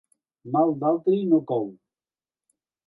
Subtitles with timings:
[0.55, 1.71] Mal d'altri no cou.